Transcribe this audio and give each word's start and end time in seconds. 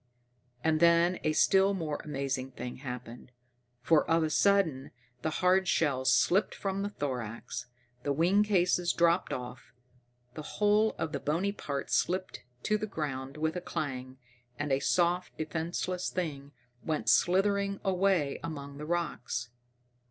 And 0.63 0.79
then 0.79 1.19
a 1.23 1.31
still 1.33 1.75
more 1.75 2.01
amazing 2.03 2.53
thing 2.53 2.77
happened. 2.77 3.31
For 3.83 4.09
of 4.09 4.23
a 4.23 4.31
sudden 4.31 4.89
the 5.21 5.29
hard 5.29 5.67
shell 5.67 6.05
slipped 6.05 6.55
from 6.55 6.81
the 6.81 6.89
thorax, 6.89 7.67
the 8.01 8.11
wing 8.11 8.41
cases 8.41 8.93
dropped 8.93 9.31
off, 9.31 9.73
the 10.33 10.41
whole 10.57 10.95
of 10.97 11.11
the 11.11 11.19
bony 11.19 11.51
parts 11.51 11.93
slipped 11.95 12.43
to 12.63 12.79
the 12.79 12.87
ground 12.87 13.37
with 13.37 13.55
a 13.55 13.61
clang, 13.61 14.17
and 14.57 14.71
a 14.71 14.79
soft, 14.79 15.37
defenseless 15.37 16.09
thing 16.09 16.51
went 16.83 17.07
slithering 17.07 17.79
away 17.83 18.39
among 18.43 18.79
the 18.79 18.87
rocks. 18.87 19.51